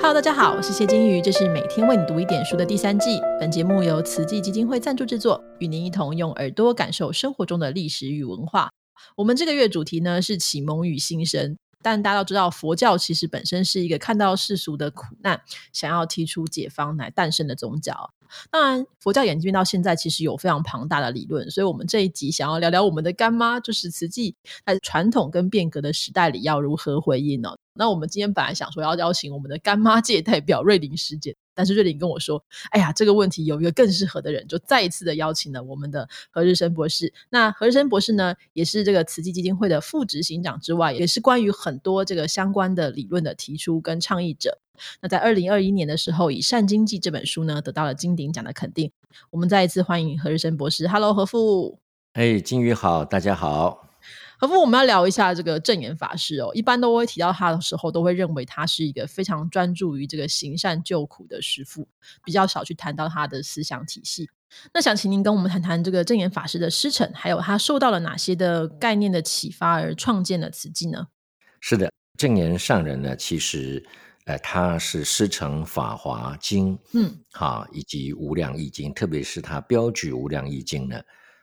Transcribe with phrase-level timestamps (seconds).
[0.00, 3.20] Hello，大家好，我是谢金鱼，这是每天为你读一点书的第三季。
[3.40, 8.70] 本节目由慈济基金会赞助制作，与您一同用耳朵感受生活中的历史与文化。
[9.16, 15.42] 我们这个月主题呢是启蒙与新生，但大家都知道，佛教其实本身是一个看到世俗的苦难，
[15.72, 18.10] 想要提出解方来诞生的宗教。
[18.52, 27.56] 当然，佛教演进到现在，其实有非常庞大的理论，所以我们这一集想要聊聊我们的干妈，就是慈济在传统跟变革的时代里要如何回应呢？
[27.78, 37.14] 那我们今天本来想说要邀请我们的干妈界代表瑞玲师姐，但是瑞玲跟我说：“哎呀，这个问题有一个更适合的人，就再一次的邀请了我们的何日生博士。
[37.30, 44.58] 那何日生博士呢，也是这个慈济基金会的副执行长之外，也是关于很多这个相关的理论的提出跟倡议者。
[45.00, 48.90] 那在二零二一年的时候，以《善经济》这本书呢，得到了金鼎奖的肯定。
[49.30, 50.88] 我们再一次欢迎何日生博士。
[50.88, 51.78] Hello，何富。
[52.14, 53.87] 哎，金鱼好，大家好。
[54.40, 56.52] 何不，我们要聊一下这个正言法师哦。
[56.54, 61.88] 一般都会提到他的时候，都会认为他是一个非常专注于这个行善救苦的师父，
[62.24, 64.30] 比较少去谈到他的思想体系。
[64.72, 71.08] 那想请您跟我们谈谈这个正言法师的师承，还有他受到了哪些的概念的启发而创建了此记呢？
[71.60, 73.84] 是的，正言上人呢，其实
[74.26, 81.02] 呃，他是师承《法华经》，嗯，哈，以及《无量易经》，特别是他标举《无量易经》呢，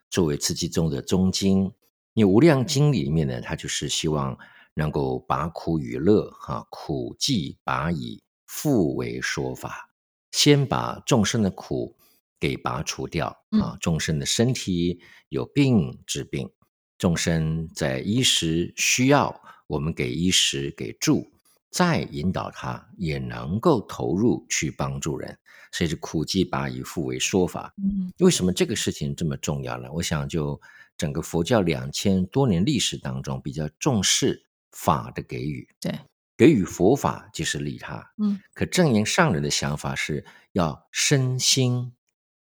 [0.09, 1.69] 作为自己中的中经。
[2.17, 4.37] 你《无量经》里面呢，他就是希望
[4.73, 9.89] 能够把苦与乐，哈，苦既拔以，复为说法。
[10.31, 11.97] 先把众生的苦
[12.39, 13.27] 给拔除掉，
[13.61, 16.49] 啊，众生的身体有病治病，
[16.97, 21.29] 众生在衣食需要，我们给衣食给住，
[21.69, 25.37] 再引导他也能够投入去帮助人，
[25.73, 27.73] 所以是苦既拔以，复为说法。
[27.83, 29.91] 嗯，为什么这个事情这么重要呢？
[29.91, 30.61] 我想就。
[30.97, 35.99] 整个佛教两千多年历史当中，比较重视法的给予，对，
[36.37, 38.13] 给予佛法就是利他。
[38.17, 41.93] 嗯，可正言上人的想法是要身心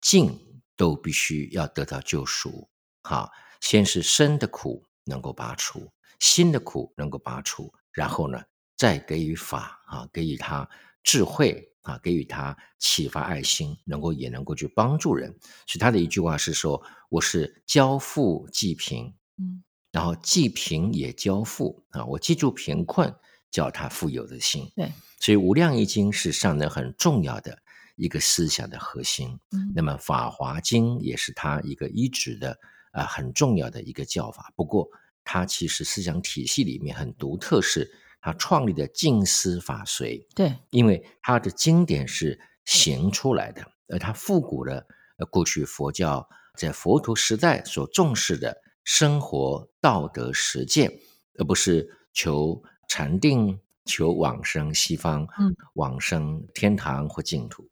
[0.01, 2.69] 境都必须要得到救赎。
[3.03, 3.31] 好，
[3.61, 8.43] 先是身的苦能够拔除，心的苦能够拔除，然后呢，
[8.75, 10.69] 再给予法啊，给予他
[11.03, 11.73] 智慧。
[11.87, 15.29] 啊，给予他启发爱心，能够也能够去帮助人。
[15.65, 23.13] 所以他的一句话是说：“我是交富济贫，嗯，然后济贫也交富啊，我记住贫困，
[23.49, 27.57] 叫他富有的心。”对，所以《无量易经》是上人很重要的
[27.95, 29.39] 一个思想的核心。
[29.51, 32.57] 嗯，那么《法华经》也是他一个一直的
[32.91, 34.51] 啊很重要的一个教法。
[34.55, 34.87] 不过，
[35.23, 37.91] 他其实思想体系里面很独特是。
[38.19, 44.85] 他创立的净思法随，对，因为他的经典是行出来的，而他复古了
[45.29, 50.91] 过去佛教在佛陀时代所重视的生活道德实践，
[51.37, 57.69] 而不是求禅定、求往生西方，嗯，往生天堂或净土。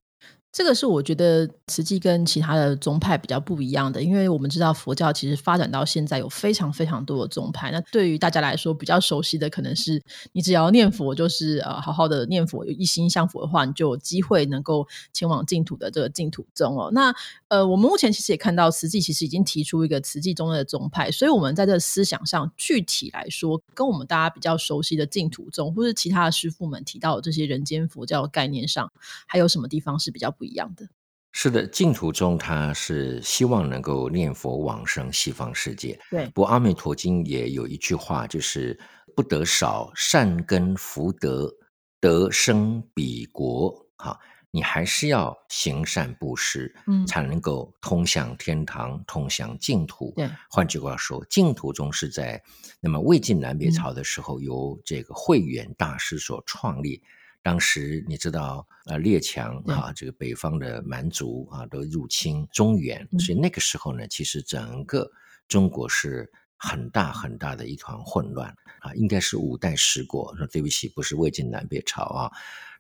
[0.56, 7.72] 这个是我觉得慈济跟其他的宗派比较不一样的，因为我们知道佛教其实发展到现在有非常非常多的宗派。
[7.72, 10.02] 那对于大家来说比较熟悉的，可能是
[10.32, 16.90] 你只要念佛，就是呃好好的念佛，有一心向佛的话，你就有机会能够前往净土的这个净土宗哦。
[16.94, 17.14] 那
[17.50, 28.90] 呃，我们目前其实也看到慈济其实已经提出一个慈济中的宗派，所以我们在这思想上具体来说，跟我们大家比较熟悉的净土宗或是其他的师傅们提到的这些人间佛教概念上，
[29.28, 30.45] 还有什么地方是比较不？
[30.46, 30.88] 一样的，
[31.34, 36.00] 是的，净土中他是希望能够念佛往生西方世界。
[36.10, 38.80] 对，不过《阿弥陀经》也有一句话，就是
[39.16, 41.54] 不得少善根福德，
[42.00, 43.86] 得生彼国。
[43.98, 44.18] 哈，
[44.52, 50.14] 你还是要行善布施，嗯，才能够通向天堂，通向净土。
[50.16, 52.42] 对，换句话说，净土中是在
[52.80, 57.02] 那么魏晋南北朝的时候，由这个慧远大师所创立。
[57.46, 65.08] 当时你知道，呃，列强啊，这个北方的蛮族啊，都入侵中原，所以那个时候呢，其实整个
[65.48, 70.36] 中国是很大很大的一团混乱啊，应该是五代十国。
[70.38, 72.32] 说对不起，不是魏晋南北朝啊。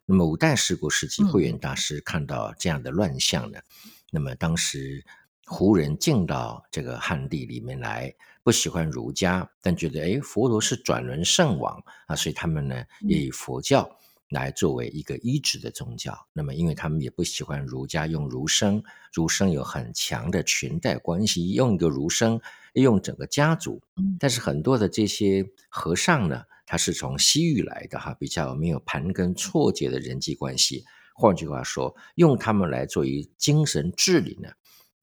[0.04, 3.60] 那么五代十国时期，慧远大师看到这样的乱象呢，
[4.10, 5.06] 那么当时
[5.46, 8.12] 胡人进到这个汉地里面来，
[8.42, 13.88] 不喜欢儒家，但觉得哎，佛陀是转轮圣王啊，所以他们呢也以佛教。
[14.30, 18.84] 来作为一个医治的宗教，那么因为他们也不喜欢儒家用儒生，
[19.14, 22.42] 儒生有很强的裙带关系，用一个儒生
[22.74, 23.82] 用整个家族。
[24.20, 30.84] 但是很多的这些和尚呢，他是从西域来的哈，比较没有盘根错节的人际关系。
[31.14, 34.50] 换句话说，用他们来作为精神治理呢，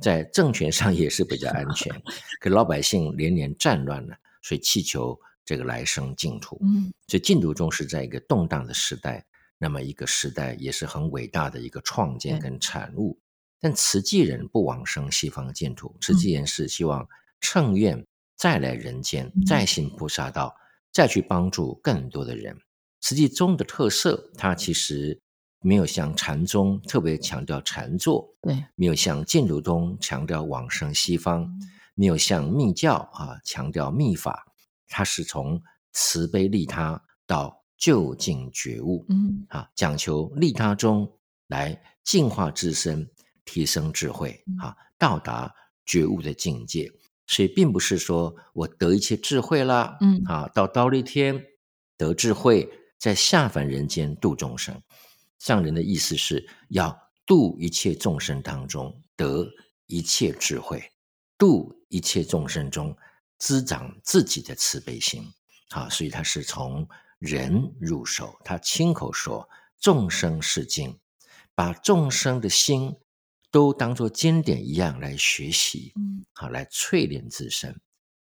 [0.01, 2.03] 在政权上也是比较安全。
[2.41, 5.21] 可老百姓连连战乱呢，所以祈求。
[5.45, 9.25] 这个来生净土，嗯，所以净土宗是在一个动荡的时代，
[9.59, 13.19] 那么一个时代也是很伟大的一个创建跟产物。
[13.61, 17.09] 但慈济人不往生西方净土，慈济人是希望
[17.41, 18.05] 乘愿
[18.37, 20.57] 再来人间，再行菩萨道，
[20.93, 22.59] 再去帮助更多的人。
[23.01, 25.21] 慈济宗的特色，它其实
[25.61, 31.49] 没有像禅宗特别强调禅坐，对，没有像净土宗强调往生西方，
[31.95, 34.52] 没有像密教啊强调密法，
[34.93, 35.61] 它是从
[35.93, 41.11] 慈悲利他到就近觉悟，嗯啊，讲求利他中
[41.49, 43.11] 来净化自身。
[43.45, 45.53] 提升智慧啊，到达
[45.85, 46.89] 觉悟的境界，
[47.27, 51.45] 所以并不是说我得一切智慧啦，嗯啊，到刀立天
[51.97, 54.81] 得智慧，在下凡人间度众生。
[55.41, 56.97] 上人的意思是要
[57.27, 59.45] 度一切众生当中得
[59.87, 60.81] 一切智慧，
[61.37, 62.97] 度一切众生中
[63.43, 65.25] 滋长自己的慈悲心。
[65.71, 69.49] 啊，所以他是从人入手，他亲口说
[69.81, 70.97] 众生是经，
[71.53, 72.95] 把众生的心。
[73.51, 77.79] 都当做经典一样来学习，嗯，好来淬炼自身。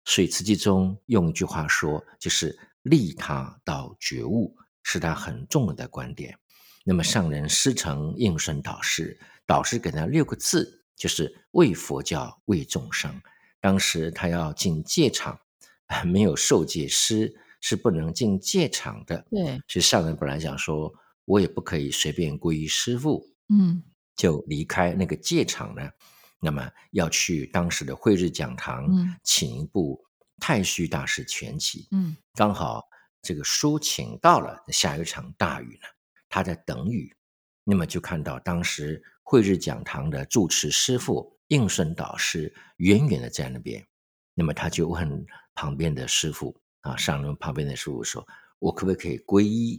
[0.05, 6.37] 所以慈济中用一句话说，就是利他到觉悟，是他很重要的观点。
[6.85, 9.17] 那么上人师承应顺导师，
[9.47, 13.23] 导师给他六个字，就是为佛教为众生。
[13.63, 15.41] 当时他要进戒场，
[16.05, 19.25] 没有受戒师是不能进戒场的。
[19.31, 20.93] 对，所以上人本来想说，
[21.25, 23.83] 我也不可以随便皈依师父，嗯。
[24.15, 25.91] 就离开那个戒场呢，
[26.39, 28.87] 那么要去当时的慧日讲堂，
[29.25, 30.05] 请一部
[30.41, 31.85] 《太虚大师全集》。
[31.93, 32.85] 嗯，刚好
[33.23, 35.89] 这个书请到了，下一场大雨呢，
[36.29, 37.17] 他在等雨，
[37.65, 43.87] 那么就看到当时慧日讲堂的住持师父应顺导师远远的在那边，
[44.33, 48.27] 那么他就问旁边的师傅啊，上人旁边的师傅说
[48.59, 49.79] ：“我可不可以皈依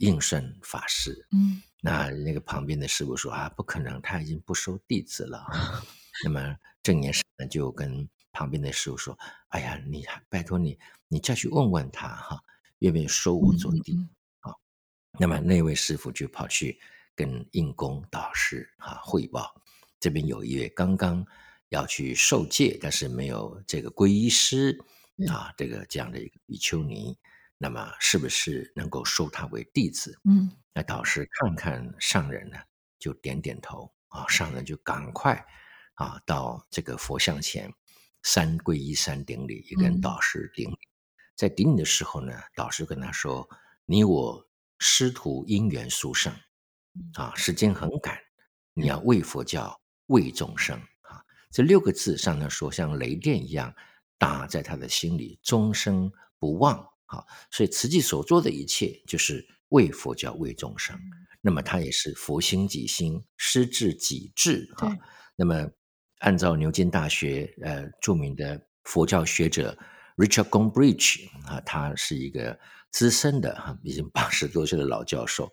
[0.00, 1.62] 应顺法师？”嗯。
[1.80, 5.46] 那那个旁边的师傅说啊，不可能，他已经不收弟子了。
[6.24, 9.18] 那么正言师呢就跟旁边的师傅说
[9.48, 10.78] ：“哎呀，你拜托你，
[11.08, 12.38] 你再去问问他哈，
[12.80, 13.96] 愿不愿意收我做弟？”
[14.44, 14.52] 啊，
[15.18, 16.78] 那么那位师傅就跑去
[17.14, 19.54] 跟应公导师啊汇报，
[20.04, 21.26] 这边有一位刚刚
[21.70, 24.78] 要去受戒，但是没有这个皈依师
[25.30, 27.16] 啊，这个这样的一个比丘尼，
[27.56, 30.20] 那么是不是能够收他为弟子？
[30.24, 30.52] 嗯。
[30.74, 32.58] 那导师看看上人呢，
[32.98, 35.42] 就点点头啊，上人就赶快
[35.94, 37.72] 啊到这个佛像前
[38.22, 40.78] 三皈依三顶礼，也跟导师顶礼。
[41.34, 43.48] 在顶礼的时候呢，导师跟他说
[43.86, 44.46] ：“你我
[44.78, 46.30] 师徒因缘殊胜
[47.14, 48.18] 啊，时间很赶，
[48.74, 53.74] 你要为佛教为众生啊。”这六个字上呢说像雷电一样
[54.18, 57.24] 打在他的心里，终生不忘啊。
[57.50, 59.46] 所以慈济所做的一切就是。
[59.70, 60.96] 为佛教为众生，
[61.40, 64.96] 那么他也是佛心己心，师智己智哈。
[65.34, 65.68] 那么
[66.18, 69.76] 按照牛津大学呃著名的佛教学者
[70.16, 72.56] Richard Gombrich 啊，他是一个
[72.92, 75.50] 资深的哈，已经八十多岁的老教授，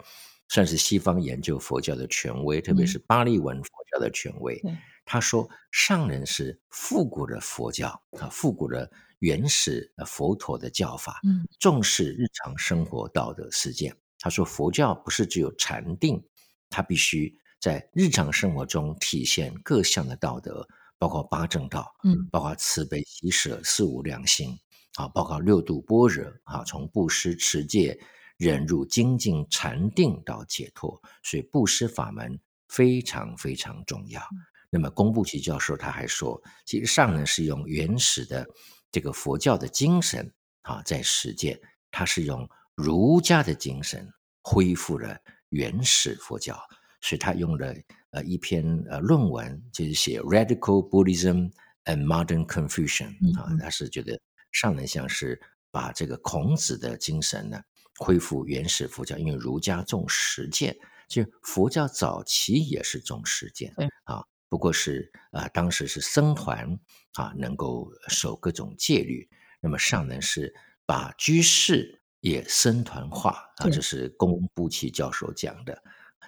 [0.51, 4.61] 算是西方研究佛教的权威，特别是巴利文佛教的权威。
[5.05, 7.87] 他说上人是复古的佛教
[8.19, 13.95] 啊，复古的原始佛陀的教法，嗯，重视日常生活道德实践。
[14.19, 16.21] 他说：“佛教不是只有禅定，
[16.69, 20.67] 它必须在日常生活中体现各项的道德，
[20.99, 24.59] 包括八正道，嗯，包括慈悲喜舍四无量心，
[24.95, 27.97] 啊，包括六度般若，啊，从布施、持戒、
[28.41, 34.21] 忍辱、精进、禅定到解脱，所以布施法门非常非常重要。
[34.69, 38.47] 那么，宫布奇教授他还说，其实上人是用原始的
[38.91, 40.33] 这个佛教的精神，
[40.63, 41.59] 啊，在实践，
[41.91, 45.15] 他是用。”儒家的精神恢复了
[45.49, 46.57] 原始佛教，
[47.01, 47.75] 所以他用了
[48.11, 51.51] 呃一篇呃论文，就是写 Radical Buddhism
[51.83, 54.19] and Modern Confucian 啊，他是觉得
[54.51, 57.61] 上人像是把这个孔子的精神呢
[57.97, 66.79] 恢复原始佛教，因为儒家重实践，就佛教早期也是重实践，啊，不过是啊当时是僧团
[67.13, 69.29] 啊能够守各种戒律，
[69.59, 70.53] 那么上人是
[70.85, 71.97] 把居士。
[72.21, 75.81] 也僧团化啊，这是宫布奇教授讲的。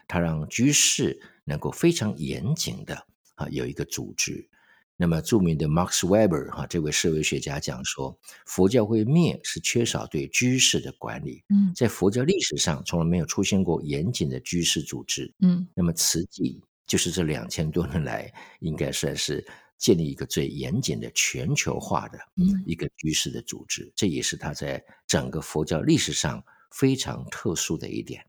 [0.07, 2.95] 他让居士能够非常严谨的
[3.35, 4.49] 啊有一个组织。
[5.03, 11.43] 那么著名的 Max Weber 哈这位社会学家讲说，佛教会灭是缺少对居士的管理。
[11.49, 15.29] 嗯，在佛教历史上从来没有出现过严谨的居士组织。
[15.41, 18.31] 嗯，那么慈济就是这两千多年来
[18.61, 19.45] 应该算是。
[19.79, 22.17] 建立一个最严谨的全球化的
[22.65, 26.41] 一个居士的组织，这也是他在整个佛教历史上
[26.71, 28.23] 非常特殊的一点。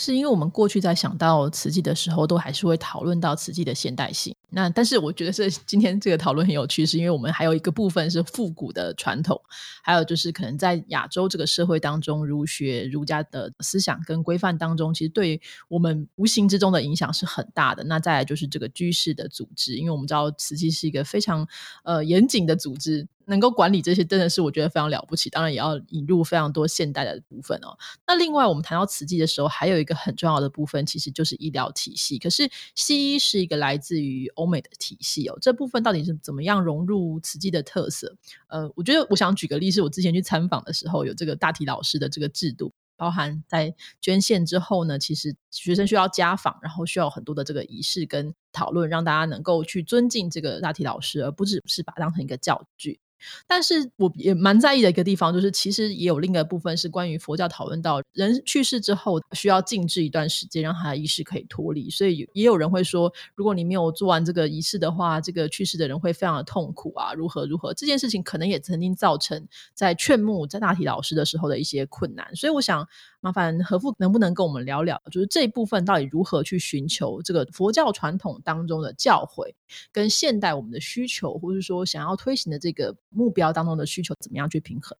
[0.00, 4.34] 是因为我们过去在想到瓷器的时候，都还是会讨论到瓷器的现代性。
[4.48, 9.38] 那但是我觉得是今天这个讨论很有趣，是因为我们还有一个部分是复古的传统，
[9.82, 15.38] 还有就是可能在亚洲这个社会当中，儒学儒家的思想跟规范当中，其实对
[15.68, 17.84] 我们无形之中的影响是很大的。
[17.84, 21.46] 那再来就是这个居士的组织，因为我们知道瓷器是一个非常
[21.84, 23.06] 呃严谨的组织。
[23.30, 25.30] 能够管理这些，真的是我觉得非常了不起。
[25.30, 27.78] 当然，也要引入非常多现代的部分哦。
[28.06, 32.18] 那另外，我们谈到瓷器的时候，还有一个很重要的部分，其实就是医疗体系。
[32.18, 35.38] 可是，西医是一个来自于欧美的体系哦。
[35.40, 38.14] 这部分到底是怎么样融入瓷器的特色？
[38.48, 42.72] 呃，我觉得我想举个例，是我之前去参访的时候，有这个大体老师的这个制度。
[42.96, 53.00] 包含在捐献之后呢，其实学生需要家访，然后需要很多的这个仪式跟讨论，让大家能够去尊敬这个大体老师，而不只是把它当成一个教具。
[53.46, 61.90] 但是我也蛮在意的一个地方，就是其实也有另一个部分是关于佛教讨论到人去世之后需要静置一段时间，让他的意识可以脱离。
[61.90, 67.74] 所以也有人会说，如果你没有做完这个仪式的话，这个去世的人会非常的痛苦啊，如何如何？
[67.74, 72.34] 这件事情可能也曾经造成在劝募在大体老师的时候的一些困难。
[72.34, 72.88] 所以我想。
[73.20, 79.52] 麻烦何父能不能跟我们聊聊，就是这一部分到底如何去寻求这个佛教传统当中的教诲，
[79.92, 84.96] 跟现代我们的需求，或者说想要推行的这个目标当中的需求，怎么样去平衡？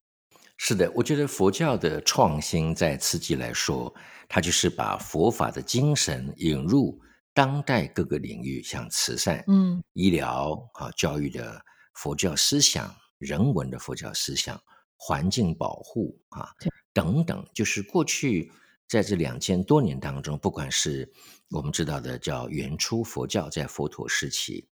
[0.58, 3.92] 是的，我觉得佛教的创新在此际来说，
[4.28, 7.00] 它就是把佛法的精神引入
[7.32, 11.58] 当代各个领域，像慈善、嗯、医疗啊、教育的
[11.94, 14.60] 佛教思想、人文的佛教思想、
[14.98, 16.50] 环境保护啊。
[16.92, 18.50] 等等，就是过去
[18.88, 21.10] 在这两千多年当中，不管是
[21.50, 24.68] 我们知道的叫原初佛教，在佛陀时期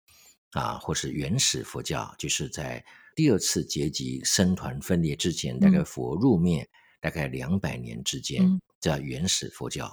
[0.52, 2.84] 啊，或是原始佛教，就是在
[3.14, 6.68] 第二次结集僧团分裂之前，大概佛入灭
[7.00, 9.90] 大概两百年之间，叫原始佛教。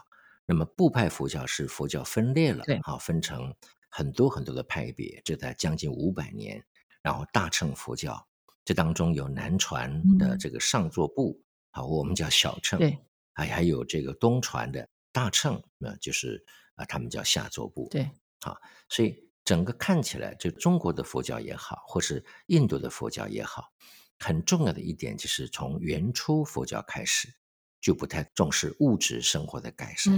[0.48, 3.53] 那么部派佛教是佛教分裂了，啊，分成
[3.89, 6.63] 很多很多的派别，这在将近五百年。
[7.01, 8.27] 然后大乘佛教，
[8.63, 11.39] 这当中有南传的这个上座部。
[11.75, 12.98] 啊，我们叫小乘，对，
[13.34, 16.41] 还还有这个东传的大乘，那就是
[16.75, 18.55] 啊，他们叫下座部，对，啊，
[18.88, 23.74] 所以整个看起来，就中国的佛教也好，或是印度的佛教也好，
[24.20, 27.27] 很重要的一点就是从原初佛教开始，
[27.82, 30.13] 就不太重视物质生活的改善。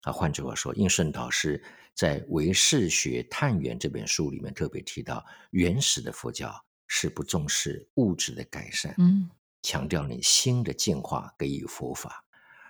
[0.00, 1.62] 啊，换句话说，应顺导师
[1.94, 6.52] 在《唯识学探源》这本书里面特别提到，原始的佛教
[6.88, 8.92] 是不重视物质的改善。
[8.98, 9.30] 嗯。
[9.62, 12.24] 强调你心的净化，给予佛法，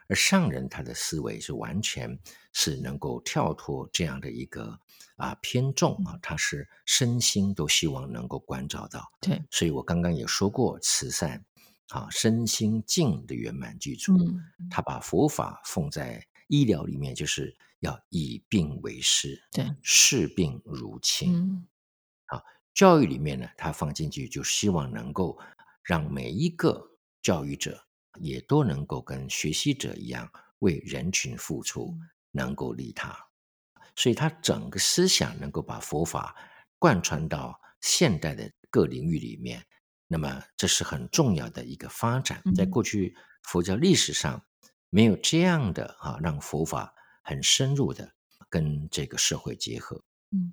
[0.09, 2.19] 而上人他的思维是完全
[2.53, 4.81] 是能够跳脱这样的一个
[5.17, 9.13] 啊偏重啊，他是身心都希望能够关照到。
[9.21, 11.45] 对，所以我刚刚也说过，慈善
[11.91, 14.17] 啊，身心净的圆满具足。
[14.19, 21.37] 嗯，他把佛法放在医疗里面，就是要以病为师，对，视病如亲。
[21.37, 21.67] 嗯，
[22.27, 22.43] 好，
[22.75, 25.39] 教育里面呢，他放进去就希望能够。
[25.83, 27.87] 让每一个教育者
[28.21, 31.95] 也都能够跟学习者一样为人群付出，
[32.33, 33.17] 能够利他，
[33.97, 36.37] 所以他整个思想能够把佛法
[36.79, 39.67] 贯穿到现代的各领域里面。
[40.07, 44.45] 那么这是很重要的一个发展，在过去佛教历史上
[44.89, 48.13] 没有这样的啊，让佛法很深入的
[48.49, 50.03] 跟这个社会结合。
[50.31, 50.53] 嗯，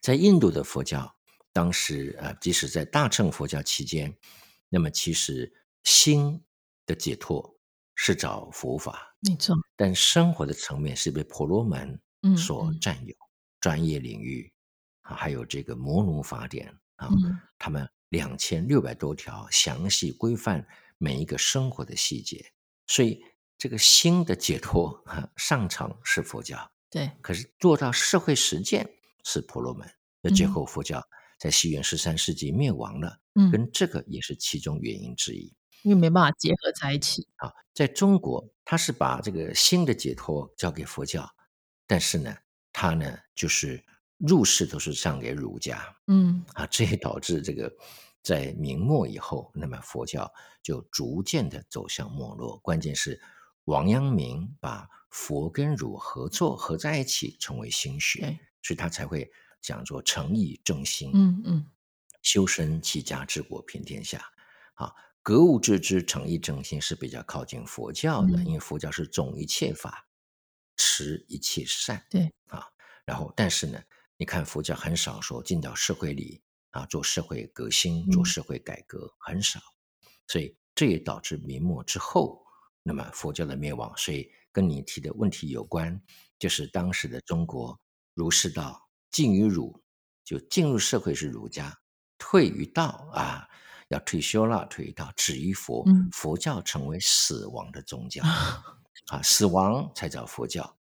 [0.00, 1.16] 在印度的佛教，
[1.52, 4.16] 当时呃，即使在大乘佛教期间。
[4.74, 5.52] 那么，其实
[5.84, 6.44] 心
[6.84, 7.56] 的解脱
[7.94, 9.54] 是找佛法，没错。
[9.76, 11.96] 但生活的层面是被婆罗门
[12.36, 13.14] 所占有，
[13.60, 14.52] 专业领域
[15.02, 17.08] 啊，还有这个摩奴法典啊，
[17.56, 20.66] 他们两千六百多条详细规范
[20.98, 22.44] 每一个生活的细节。
[22.88, 23.22] 所以，
[23.56, 27.12] 这个心的解脱啊，上层是佛教，对。
[27.22, 28.90] 可是做到社会实践
[29.22, 29.88] 是婆罗门，
[30.20, 31.00] 那最后佛教。
[31.38, 37.52] 在西元十三世纪灭亡了，嗯，跟这个也是其中原因之一，因为没办法结合在一起啊。
[37.74, 41.28] 在中国，他是把这个新的解脱交给佛教，
[41.86, 42.34] 但是呢，
[42.72, 43.84] 他呢就是
[44.16, 47.70] 入世都是上给儒家，嗯啊，这也导致这个
[48.22, 52.56] 在明末以后，那么佛教就逐渐的走向没落。
[52.58, 53.20] 关键是
[53.64, 59.30] 王阳明把佛跟儒合作合在一起，成为心学，所以他才会。
[59.64, 61.70] 讲做诚意正心，嗯嗯，
[62.20, 64.22] 修身齐家治国平天下，
[64.74, 64.92] 啊，
[65.22, 70.06] 格物致知、诚意正心是比较靠近佛教的，因为佛教是种一切法，
[70.76, 72.30] 持一切善，对。
[72.48, 72.68] 啊，
[73.06, 73.82] 然后但是呢，
[74.18, 76.42] 你看佛教很少说进到社会里
[76.72, 79.58] 啊，做社会革新、做社会改革很少，
[80.26, 82.44] 所以这也导致明末之后，
[82.82, 85.98] 那么佛教的灭亡，所以跟你提的问题有关，
[86.38, 87.80] 就是当时的中国
[88.12, 88.83] 儒释道
[89.14, 89.80] 进于儒，
[90.24, 91.78] 就进入社会是儒家，
[92.18, 93.48] 退于道啊，
[93.90, 98.24] 要退休了，退于道，止于佛，佛教成为死亡的宗教
[99.06, 100.76] 啊，死亡才找佛教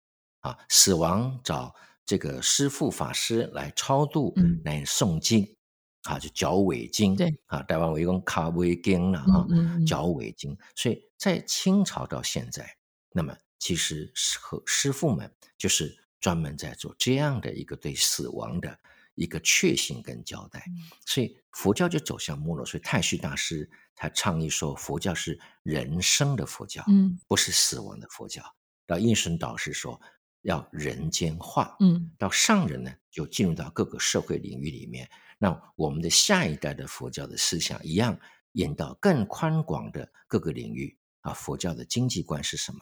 [0.42, 1.74] 啊，死亡找
[2.06, 4.32] 这个师父法师来超度，
[4.64, 5.56] 来诵经。
[6.04, 9.44] 啊，就脚尾经，对啊，台湾为公卡尾经了啊，
[9.86, 10.56] 脚尾经。
[10.74, 12.74] 所以在清朝到现在，
[13.12, 14.10] 那么其实
[14.40, 18.78] 和师傅们就是专门在做这样的一个对死亡的
[19.14, 20.64] 一个确信跟交代。
[21.06, 22.64] 所以佛教就走向没落。
[22.64, 28.42] 所以太虚大师他倡议说，佛教是人生的佛教，嗯，不是死亡的佛教。
[28.86, 30.00] 到应顺导师说
[30.42, 35.08] 要人间化，嗯，到上人呢就进入到各个社会领域里面。
[35.38, 38.18] 那我们的下一代的佛教的思想一样，
[38.52, 41.32] 引到更宽广的各个领域啊。
[41.32, 42.80] 佛教的经济观是什么？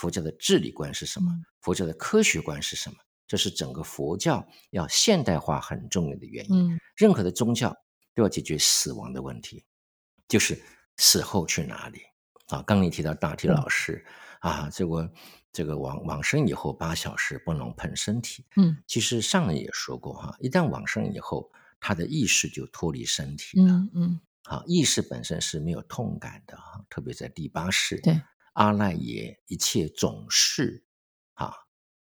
[0.00, 1.30] 佛教的治理观是什么？
[1.60, 2.96] 佛教的科学观是什么？
[3.26, 6.80] 这是整个佛教要现代化很重要的原因。
[6.96, 7.76] 任何的宗教
[8.14, 9.62] 都要解决死亡的问题，
[10.26, 10.58] 就是
[10.96, 12.00] 死后去哪里
[12.46, 12.62] 啊？
[12.62, 14.02] 刚你提到大体老师
[14.40, 15.12] 啊，这个
[15.52, 18.46] 这个往往生以后八小时不能碰身体。
[18.56, 21.52] 嗯，其实上人也说过哈，一旦往生以后。
[21.82, 28.20] 他的意识就脱离身体了，嗯嗯，好，意识本身是没有痛感的哈，特别在第八世，对，
[28.60, 30.84] 阿赖耶一切总是，
[31.32, 31.50] 啊，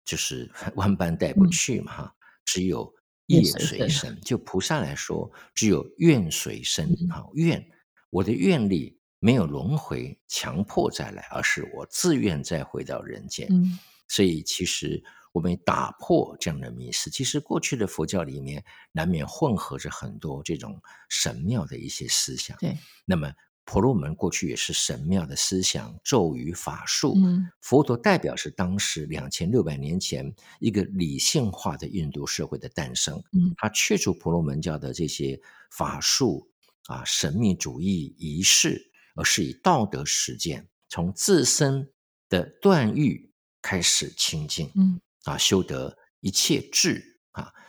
[0.05, 2.93] 就是 万般带不去嘛哈，只有
[3.27, 7.65] 业随身，就菩萨来说，只有愿随身，哈，愿
[8.11, 15.05] 我的愿力没有轮回强迫再来，而是我自愿再回到人间，嗯，所以其实。
[15.31, 17.11] 我们打破这样的迷思。
[17.11, 22.57] 其实过去的佛教里面难免混合着很多这种神庙的一些思想。
[22.57, 23.31] 对，那么
[23.71, 27.13] 婆罗门过去也是神庙的思想、咒语、法术。
[27.17, 33.23] 嗯，佛陀代表是当时两千六百年前一个理性化的印度社会的诞生。
[33.33, 35.39] 嗯，他去除婆罗门教的这些
[35.71, 36.49] 法术
[36.87, 41.91] 啊、神秘主义仪式，而是以道德实践，从自身
[42.31, 44.73] 的断欲开始清净。
[44.77, 44.99] 嗯。
[45.25, 47.08] 啊，修得一切智啊，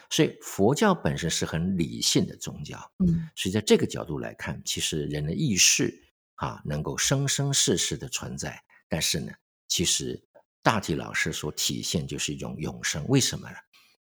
[0.09, 2.77] 所以佛教本身是很理性的宗教。
[3.05, 5.93] 嗯，所以在这个角度来看，其实人的意识
[6.35, 8.59] 啊，能够生生世世的存在。
[8.87, 9.31] 但是呢，
[9.67, 10.19] 其实
[10.63, 13.07] 大体老师所体现就是一种永生。
[13.07, 13.55] 为什么呢？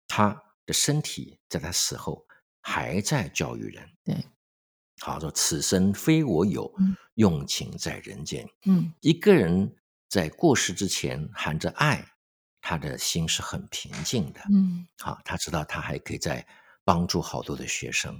[0.07, 2.25] 他的身体在他死后
[2.61, 3.89] 还在教育人。
[4.03, 4.17] 对，
[4.99, 6.69] 好说此生非我有，
[7.13, 8.45] 用情在人间。
[8.65, 9.73] 嗯，一个人
[10.09, 12.05] 在过世之前含着爱。
[12.67, 16.43] 他的心是很平静的，嗯，好，他知道他还可以再
[16.83, 18.19] 帮助好多的学生，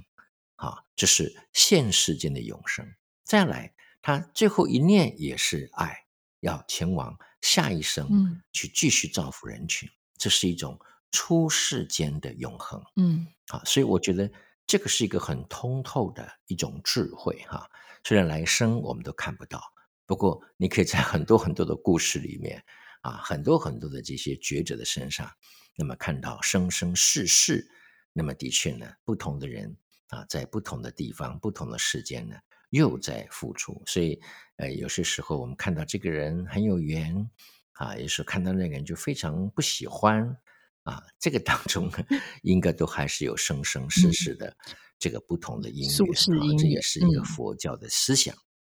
[0.54, 2.86] 啊，这是现世间的永生。
[3.24, 5.98] 再来，他最后一念也是爱，
[6.38, 10.78] 要前往下一生，去继续造福人群，这是一种
[11.10, 14.30] 出世间的永恒，嗯，好，所以我觉得
[14.64, 17.68] 这个是一个很通透的一种智慧，哈。
[18.04, 19.60] 虽然来生我们都看不到，
[20.06, 22.64] 不过你可以在很多很多的故事里面。
[23.06, 25.30] 啊，很多很多的这些觉者的身上，
[25.76, 27.70] 那么看到生生世世，
[28.12, 29.76] 那么的确呢，不同的人
[30.08, 32.34] 啊，在不同的地方、不同的时间呢，
[32.70, 33.80] 又在付出。
[33.86, 34.20] 所以，
[34.56, 37.30] 呃，有些时候我们看到这个人很有缘
[37.74, 40.36] 啊，有时候看到那个人就非常不喜欢
[40.82, 42.04] 啊，这个当中呢，
[42.42, 44.52] 应该都还是有生生世世的
[44.98, 48.34] 这个不同的因缘，这也是一个佛教的思想。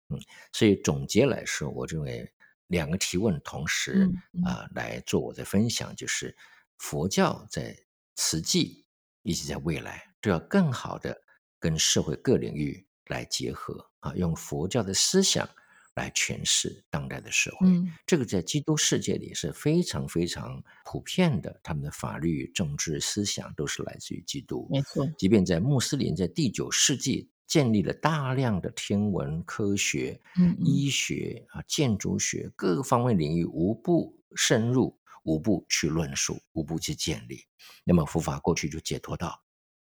[0.10, 0.20] 嗯，
[0.52, 2.30] 所以总结来说，我认为。
[2.68, 4.10] 两个提问同时
[4.46, 6.36] 啊来做我的分享，就是
[6.78, 7.78] 佛教在
[8.18, 8.86] 实际
[9.24, 11.22] 以及在未来都要更好的
[11.60, 15.48] 跟社会各领域来结合啊，用佛教的思想
[15.96, 17.68] 来诠释当代的社会。
[18.06, 24.68] 这个在基督世界里是非常非常普遍的，他们的法律、政治、思想都是来自于基督。
[24.70, 27.30] 没错，即便在穆斯林在第九世纪。
[27.48, 30.20] 建立了大量的天文科学、
[30.60, 37.40] 医学啊、建筑学各个方面领域，无不深入，无不去论述，无不去建立。
[37.86, 39.42] 那么佛法过去就解脱到，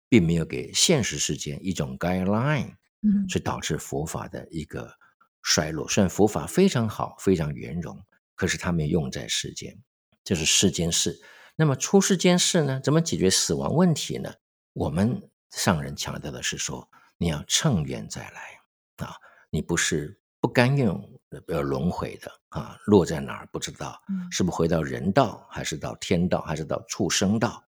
[0.09, 4.89] 并没有给现实世间一种 guideline，嗯，所以导致佛法的一个
[5.43, 5.89] 衰落。
[5.89, 8.01] 虽然佛法非常好，非常圆融，
[8.37, 9.77] 可是它没用在世间，
[10.23, 11.21] 这是世间事。
[11.57, 12.81] 那么出世间事呢？
[12.81, 14.33] 怎么解决死亡问题呢？
[14.73, 16.89] 我们上人强调的是说。
[17.21, 19.15] 你要乘愿再来啊！
[19.51, 20.89] 你不是不甘愿
[21.49, 22.79] 要轮回的啊！
[22.87, 27.63] 落在哪儿不知道，是不是回到人道，还是到天道，还是到畜生道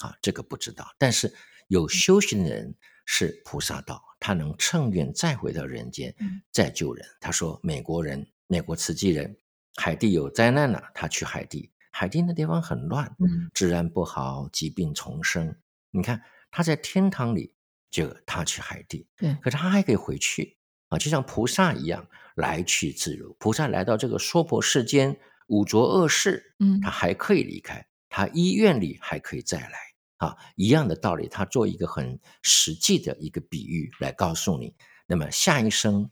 [0.00, 0.14] 啊？
[0.20, 0.86] 这个不知道。
[0.98, 1.34] 但是
[1.68, 2.74] 有修行的人
[3.06, 6.14] 是菩萨道，他能乘愿再回到人间，
[6.52, 7.02] 再救人。
[7.18, 9.34] 他说，美国人、美国慈济人
[9.76, 11.72] 海地有灾难了，他去海地。
[11.90, 15.56] 海地那地方很乱，嗯治安不好，疾病丛生。
[15.90, 17.54] 你看他在天堂里，
[17.90, 20.56] 就他去海地，对，可是他还可以回去
[20.88, 23.34] 啊，就像菩萨一样来去自如。
[23.38, 29.78] 菩萨来到这个娑婆世间，五浊恶世，嗯他还可以离开，他医院里还可以再来
[30.18, 31.28] 啊，一样的道理。
[31.28, 34.74] 他做一个很实际的一个比喻来告诉你，
[35.06, 36.10] 那么下一生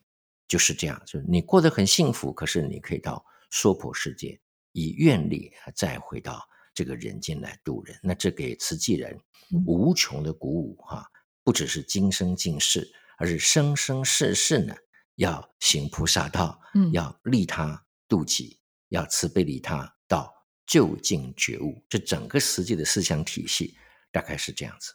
[0.48, 4.40] 就是这样，就是你过得很幸福，可是你可以到娑婆世界
[4.72, 7.98] 以愿力再回到这个人间来度人。
[8.02, 9.18] 那这给慈济人
[9.52, 11.06] 嗯无穷的鼓舞哈、
[11.46, 14.74] 不只是今生今世，而是生生世世呢，
[15.14, 20.28] 要行菩萨道，嗯要利他度己，要慈悲利他到
[20.66, 21.84] 究竟觉悟。
[21.88, 23.76] 这整个实际的思想体系
[24.10, 24.94] 大概是这样子。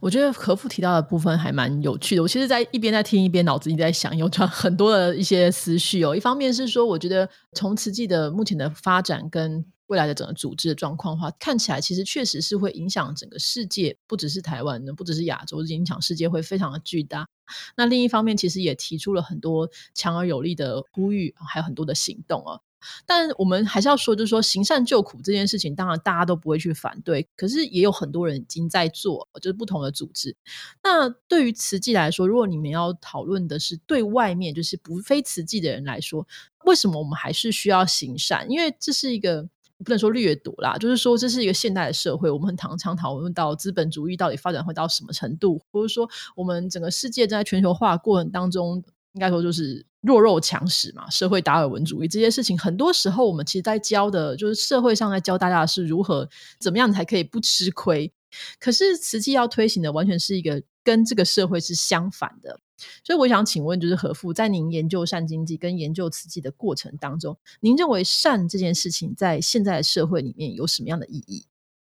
[0.00, 2.22] 我觉得何父提到的部分还蛮有趣的。
[2.22, 6.16] 我其实，在一边在听，一边脑子里在想，有转很多的一些思绪哦。
[6.16, 17.28] 一方面是说，我觉得从慈济的目前的发展跟未来的整个组织的状况的话，看起来其实确实是会影响整个世界，不只是台湾的，不只是亚洲，影响世界会非常的巨大。
[17.76, 22.60] 那另一方面，其实也提出了很多强而有力的呼吁，还有很多的行动啊。
[23.04, 30.34] 但我们还是要说，就是说行善救苦这件事情，当然大家都不会去反对，可是也有很多人已经在做，就是不同的组织。
[30.82, 36.26] 那对于慈济来说，如果你们要讨论的是对外面就是不非慈济的人来说，
[36.64, 38.50] 为什么我们还是需要行善？
[38.50, 39.46] 因为这是一个。
[39.82, 58.12] 不能说掠夺啦，就是说这是一个现代的社会，我们很常常讨论到资本主义到底发展会到什么程度，或者说我们整个世界正在全球化过程当中，应该说就是弱肉强食嘛，社会达尔文主义这些事情，很多时候我们其实在教的，就是社会上在教大家是如何怎么样才可以不吃亏。
[58.58, 62.58] 可是实际要推行的完全是一个跟这个社会是相反的，
[63.04, 71.46] 所以我想请问，就是何父，在您研究善经济跟研究慈济的过程当中，您认为善这件事情在现在的社会里面有什么样的意义？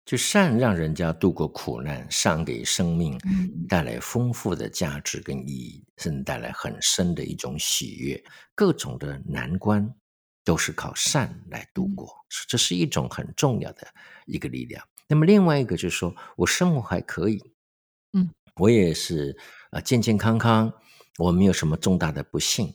[0.05, 8.23] 就善让人家度过苦难，善给生命嗯带来丰富的价值跟意义，甚至带来很深的一种喜悦。
[8.55, 9.91] 各种的难关
[10.45, 12.15] 都是靠善来度过，
[12.47, 13.87] 这是一种很重要的
[14.27, 14.87] 一个力量。
[15.09, 17.43] 那么另外一个就是说我生活还可以，
[18.13, 19.35] 嗯，我也是
[19.75, 20.73] 呃健健康康，
[21.19, 22.73] 我没有什么重大的不幸。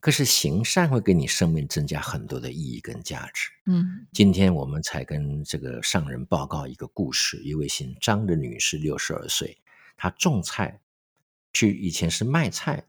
[0.00, 3.48] 可是行善会给你生命增加很多的意义跟价值。
[3.64, 9.62] 嗯今天我们才跟这个上人报告一个故事，一位姓张的女士，六十二岁，
[9.96, 10.78] 她种菜，
[11.54, 12.84] 去以前是卖菜，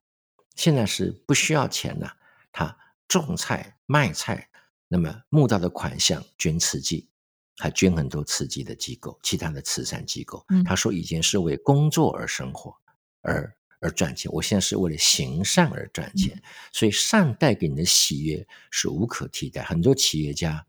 [0.55, 2.17] 现在是不需要钱了。
[2.51, 4.49] 她种菜卖菜，
[4.89, 7.07] 那么募到的款项捐慈济，
[7.55, 10.43] 还捐很多慈济的机构，其他的慈善机构。
[10.49, 12.75] 嗯她说以前是为工作而生活，
[13.23, 16.39] 而而赚钱，我现在是为了行善而赚钱。
[16.71, 19.63] 所以善带给你的喜悦是无可替代。
[19.63, 20.67] 很多企业家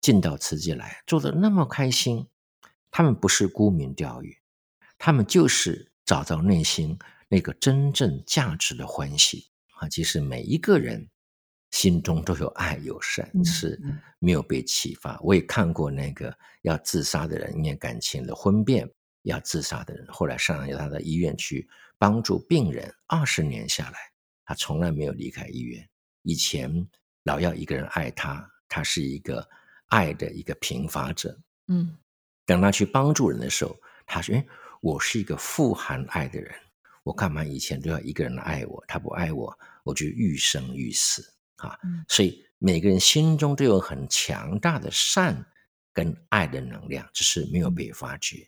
[0.00, 2.28] 进到慈济来，做的那么开心，
[2.90, 4.36] 他们不是沽名钓誉，
[4.98, 9.88] 他们就是找到内心那个真正价值的欢喜啊！
[9.88, 11.08] 其实每一个人
[11.70, 15.18] 心中都有爱有善，嗯是嗯没有被启发。
[15.22, 18.88] 我也看过那个要自杀的人，因为感情的婚变
[19.24, 23.98] 要自杀的人，后来上人要他到医院去帮助病人，二十年下来，
[24.44, 25.86] 他从来没有离开医院。
[26.22, 26.88] 以前
[27.24, 29.46] 老要一个人爱他，他是一个
[29.88, 31.38] 爱的一个贫乏者。
[31.68, 31.96] 嗯
[32.46, 33.74] 等他去帮助人的时候，
[34.06, 34.46] 他说：“哎
[34.82, 36.54] 我是一个富含爱的人，
[37.04, 38.84] 我干嘛以前都要一个人来爱我？
[38.86, 41.78] 他不爱我，我就欲生欲死啊！
[41.84, 45.42] 嗯所以每个人心中都有很强大的善
[45.94, 48.46] 跟爱的能量，只是没有被发掘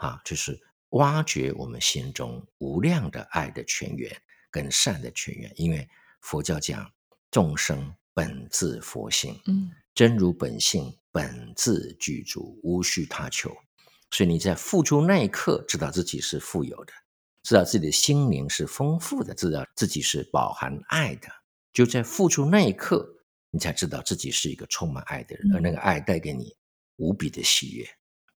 [0.00, 0.58] 啊，就是
[0.90, 4.10] 挖掘我们心中无量的爱的泉源
[4.50, 5.52] 跟善的泉源。
[5.56, 5.86] 因为
[6.22, 6.90] 佛教讲
[7.30, 13.54] 众生本自佛性，嗯真如本性，本自具足，无需他求。
[14.10, 16.92] 所以你在付出那一刻，知道自己是富有的，
[17.42, 21.28] 知道自己的心灵是丰富的，知道自己是饱含爱的。
[21.72, 23.06] 就在付出那一刻，
[23.50, 26.56] 你才知道自己是一个充满爱的人，嗯而那个爱带给你
[26.96, 27.86] 无比的喜悦。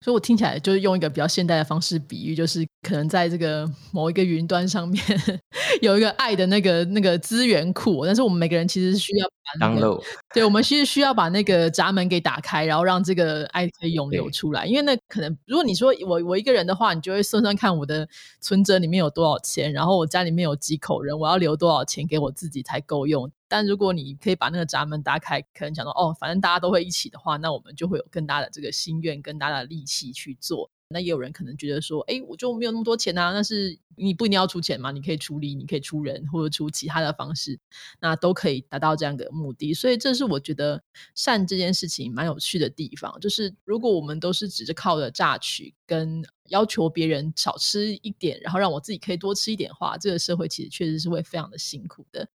[0.03, 5.03] 所以我听起来就是用一个比较现代的方式比喻，就是可能在这个某一个云端上面
[5.81, 14.65] 有一个爱的那个那个资源库，但是我们每个人其实是需要把那个 download 对，我们其实需要把那个闸门给打开，然后让这个爱可以涌流出来。
[14.65, 18.07] 因为那可能，如果你说我我一个人的话，你就会算算看我的
[18.39, 23.31] 存折里面有多少钱，然后我家里面有几口人，我要留多少钱给我自己才够用。
[23.51, 30.71] 但如果你可以把那个闸门打开，可能讲到哦，反正大家都会一起的话，那我们就会有更大的这个心愿、更大的力气去做。
[30.87, 37.59] 那也有人可能觉得说，哎，我就没有那么多钱啊，那是你不一定要出钱嘛，你可以出力，你可以出人或者出其他的方式，
[37.99, 39.73] 那都可以达到这样的目的。
[39.73, 40.81] 所以这是我觉得
[41.13, 52.27] 善这件事情蛮有趣的地方，就是如果我们都是只是靠着榨取跟要求别人少吃一点，然后让我自己可以多吃一点话，这个社会其实确实是会非常的辛苦的。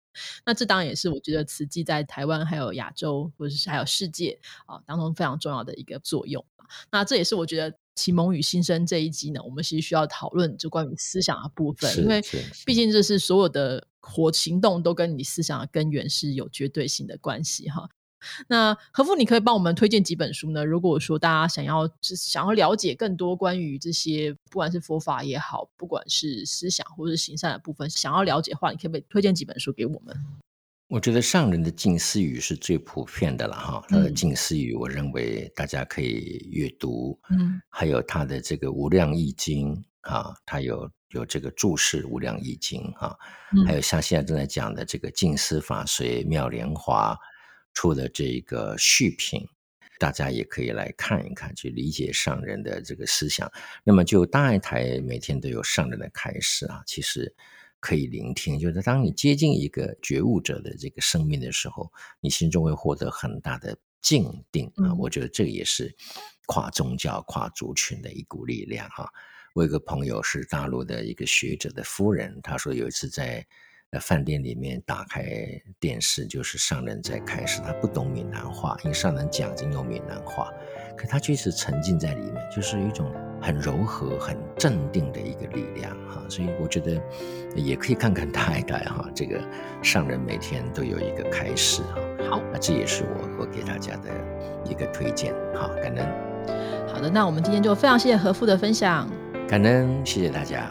[0.44, 6.44] 那这当然也是我觉得慈济在台湾还有亚洲或者是还有世界啊当中非常重要的一个作用。
[6.90, 12.20] 那这也是我觉得启蒙与新生这一集呢，我们其实需要讨论就关于思想的部分，因为
[12.64, 17.88] 毕竟这是所有的活行动都跟你思想的根源是有绝对性的关系哈。
[18.48, 20.64] 那何父，你可以帮我们推荐几本书呢？
[20.64, 30.16] 如果说大家想要想要了解更多关于这些，不管是佛法也好，不管是思想或是行善的部分，想要了解的话，你可不可以推荐几本书给我们？
[30.88, 37.18] 我觉得上人的近思语是最普遍的了哈，他的近思语，我认为大家可以阅读。
[37.30, 43.16] 嗯，还有他的这个无量易经啊，他有有这个注释无量易经啊，
[43.66, 47.18] 还有像现在正在讲的这个近思法随妙莲华。
[47.76, 49.46] 出的这个续品，
[49.98, 53.52] 大家也可以来看一看，去理解上人的这个思想。
[53.84, 57.34] 那么，就大爱台每天都有上人的开示啊，其实
[57.78, 58.58] 可以聆听。
[58.58, 64.94] 就是当你接近一个觉悟者的这个生命的时候，你心中会获得很大的静定啊。
[64.94, 65.94] 我觉得这也是
[66.46, 69.06] 跨宗教、跨族群的一股力量啊。
[69.54, 73.46] 我有个朋友是大陆的一个学者的夫人，他说有一次在。
[73.96, 75.24] 在饭店里面打开
[75.80, 77.62] 电视，就是上人在开始。
[77.62, 80.52] 他不懂闽南话，因为上人讲经用闽南话，
[80.94, 86.22] 可他确实沉浸在里面，就是一种很柔和、很镇定的一个力量哈。
[86.28, 87.00] 所以我觉得
[87.54, 89.40] 也可以看看太太哈，这个
[89.82, 91.98] 上人每天都有一个开始哈。
[92.28, 94.10] 好，那这也是我我给大家的
[94.66, 95.70] 一个推荐哈。
[95.82, 96.06] 感恩。
[96.86, 99.08] 好的，那我们今天就非常谢谢何父的分享。
[99.48, 100.70] 感恩，谢谢大家。